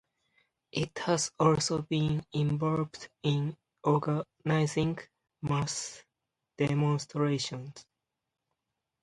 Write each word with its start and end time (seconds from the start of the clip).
It 0.71 0.97
has 0.97 1.29
also 1.39 1.83
been 1.83 2.25
involved 2.33 3.07
in 3.21 3.55
organizing 3.83 4.97
mass 5.43 6.03
demonstrations. 6.57 7.85